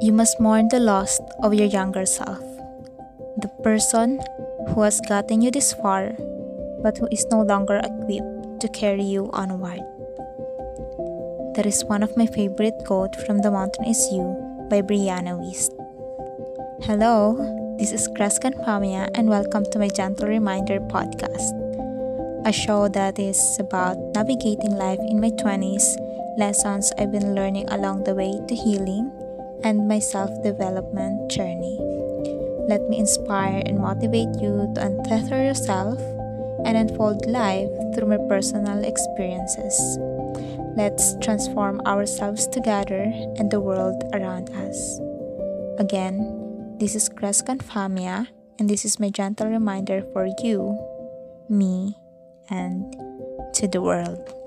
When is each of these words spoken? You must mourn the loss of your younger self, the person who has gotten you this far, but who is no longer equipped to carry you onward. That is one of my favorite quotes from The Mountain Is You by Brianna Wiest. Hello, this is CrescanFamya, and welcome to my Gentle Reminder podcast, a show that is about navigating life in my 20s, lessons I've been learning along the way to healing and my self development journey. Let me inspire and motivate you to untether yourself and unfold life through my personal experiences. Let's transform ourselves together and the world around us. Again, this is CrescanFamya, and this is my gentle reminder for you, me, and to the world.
You 0.00 0.16
must 0.16 0.40
mourn 0.40 0.68
the 0.72 0.80
loss 0.80 1.20
of 1.44 1.52
your 1.52 1.68
younger 1.68 2.06
self, 2.06 2.40
the 3.36 3.52
person 3.60 4.18
who 4.72 4.80
has 4.80 4.98
gotten 5.04 5.42
you 5.42 5.50
this 5.50 5.74
far, 5.74 6.16
but 6.80 6.96
who 6.96 7.06
is 7.12 7.26
no 7.30 7.42
longer 7.42 7.76
equipped 7.84 8.60
to 8.64 8.68
carry 8.72 9.04
you 9.04 9.28
onward. 9.34 9.84
That 11.52 11.66
is 11.68 11.84
one 11.84 12.02
of 12.02 12.16
my 12.16 12.24
favorite 12.24 12.80
quotes 12.86 13.22
from 13.24 13.42
The 13.42 13.50
Mountain 13.50 13.84
Is 13.84 14.00
You 14.10 14.40
by 14.70 14.80
Brianna 14.80 15.36
Wiest. 15.36 15.76
Hello, 16.88 17.36
this 17.76 17.92
is 17.92 18.08
CrescanFamya, 18.16 19.10
and 19.12 19.28
welcome 19.28 19.68
to 19.68 19.78
my 19.78 19.88
Gentle 19.88 20.28
Reminder 20.28 20.80
podcast, 20.80 21.52
a 22.48 22.52
show 22.52 22.88
that 22.88 23.18
is 23.18 23.36
about 23.60 23.98
navigating 24.14 24.80
life 24.80 25.00
in 25.12 25.20
my 25.20 25.28
20s, 25.28 25.84
lessons 26.38 26.90
I've 26.96 27.12
been 27.12 27.34
learning 27.34 27.68
along 27.68 28.04
the 28.04 28.14
way 28.14 28.32
to 28.48 28.54
healing 28.54 29.12
and 29.62 29.88
my 29.88 29.98
self 29.98 30.30
development 30.42 31.30
journey. 31.30 31.78
Let 32.68 32.88
me 32.88 32.98
inspire 32.98 33.62
and 33.66 33.78
motivate 33.78 34.40
you 34.40 34.70
to 34.74 34.80
untether 34.80 35.42
yourself 35.44 35.98
and 36.64 36.76
unfold 36.76 37.26
life 37.26 37.70
through 37.94 38.08
my 38.08 38.18
personal 38.28 38.84
experiences. 38.84 39.74
Let's 40.76 41.16
transform 41.20 41.80
ourselves 41.82 42.46
together 42.46 43.10
and 43.36 43.50
the 43.50 43.60
world 43.60 44.02
around 44.14 44.50
us. 44.50 45.00
Again, 45.78 46.76
this 46.78 46.94
is 46.94 47.08
CrescanFamya, 47.08 48.28
and 48.58 48.70
this 48.70 48.84
is 48.84 49.00
my 49.00 49.10
gentle 49.10 49.48
reminder 49.48 50.04
for 50.12 50.28
you, 50.42 50.78
me, 51.48 51.96
and 52.48 52.94
to 53.54 53.66
the 53.66 53.82
world. 53.82 54.39